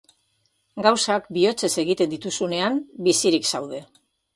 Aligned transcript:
Gauzak 0.87 1.29
bihotzez 1.37 1.71
egiten 1.85 2.13
dituzunean, 2.17 2.85
bizirik 3.11 3.51
zaude. 3.57 3.89